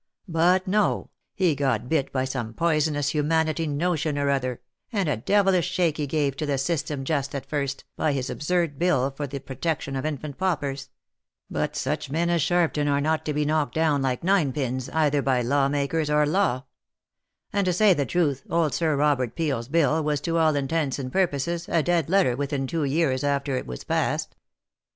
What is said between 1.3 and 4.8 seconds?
he got bit by some poisonous humanity notion or other,